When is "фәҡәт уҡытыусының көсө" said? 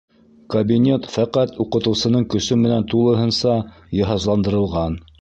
1.15-2.59